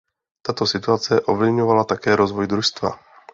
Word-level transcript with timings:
Tato 0.45 0.65
situace 0.71 1.13
ovlivňovala 1.33 1.83
také 1.93 2.11
rozvoj 2.21 2.45
družstva. 2.51 2.89